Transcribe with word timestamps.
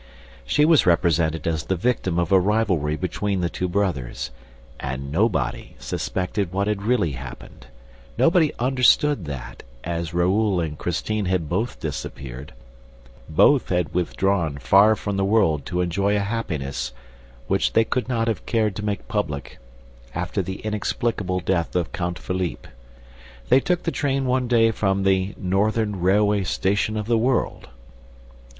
She 0.53 0.65
was 0.65 0.87
represented 0.87 1.45
as 1.45 1.65
the 1.65 1.75
victim 1.75 2.17
of 2.17 2.31
a 2.31 2.39
rivalry 2.39 2.95
between 2.95 3.41
the 3.41 3.51
two 3.51 3.69
brothers; 3.69 4.31
and 4.79 5.11
nobody 5.11 5.75
suspected 5.77 6.51
what 6.51 6.65
had 6.65 6.81
really 6.81 7.11
happened, 7.11 7.67
nobody 8.17 8.51
understood 8.57 9.25
that, 9.25 9.61
as 9.83 10.11
Raoul 10.11 10.59
and 10.59 10.75
Christine 10.75 11.25
had 11.25 11.47
both 11.47 11.79
disappeared, 11.79 12.51
both 13.29 13.69
had 13.69 13.93
withdrawn 13.93 14.57
far 14.57 14.95
from 14.95 15.17
the 15.17 15.23
world 15.23 15.67
to 15.67 15.81
enjoy 15.81 16.15
a 16.15 16.19
happiness 16.21 16.93
which 17.45 17.73
they 17.73 17.85
would 17.93 18.09
not 18.09 18.27
have 18.27 18.47
cared 18.47 18.75
to 18.77 18.83
make 18.83 19.07
public 19.07 19.59
after 20.15 20.41
the 20.41 20.61
inexplicable 20.61 21.41
death 21.41 21.75
of 21.75 21.91
Count 21.91 22.17
Philippe... 22.17 22.69
They 23.49 23.59
took 23.59 23.83
the 23.83 23.91
train 23.91 24.25
one 24.25 24.47
day 24.47 24.71
from 24.71 25.03
"the 25.03 25.35
northern 25.37 25.99
railway 25.99 26.43
station 26.45 26.97
of 26.97 27.05
the 27.05 27.19
world." 27.19 27.69